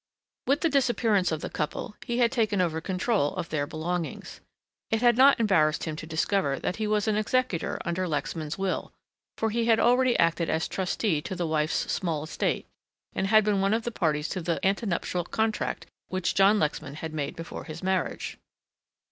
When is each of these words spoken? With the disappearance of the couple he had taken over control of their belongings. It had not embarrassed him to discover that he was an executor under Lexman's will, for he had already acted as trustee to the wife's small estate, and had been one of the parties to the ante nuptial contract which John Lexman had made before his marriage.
With 0.47 0.61
the 0.61 0.69
disappearance 0.71 1.31
of 1.31 1.41
the 1.41 1.49
couple 1.51 1.95
he 2.03 2.17
had 2.17 2.31
taken 2.31 2.59
over 2.59 2.81
control 2.81 3.35
of 3.35 3.49
their 3.49 3.67
belongings. 3.67 4.41
It 4.89 5.03
had 5.03 5.15
not 5.15 5.39
embarrassed 5.39 5.83
him 5.83 5.95
to 5.97 6.07
discover 6.07 6.57
that 6.57 6.77
he 6.77 6.87
was 6.87 7.07
an 7.07 7.17
executor 7.17 7.77
under 7.85 8.07
Lexman's 8.07 8.57
will, 8.57 8.91
for 9.37 9.51
he 9.51 9.65
had 9.65 9.79
already 9.79 10.17
acted 10.17 10.49
as 10.49 10.67
trustee 10.67 11.21
to 11.21 11.35
the 11.35 11.45
wife's 11.45 11.91
small 11.93 12.23
estate, 12.23 12.65
and 13.13 13.27
had 13.27 13.43
been 13.43 13.61
one 13.61 13.75
of 13.75 13.83
the 13.83 13.91
parties 13.91 14.27
to 14.29 14.41
the 14.41 14.59
ante 14.65 14.87
nuptial 14.87 15.23
contract 15.23 15.85
which 16.07 16.33
John 16.33 16.57
Lexman 16.57 16.95
had 16.95 17.13
made 17.13 17.35
before 17.35 17.65
his 17.65 17.83
marriage. 17.83 18.39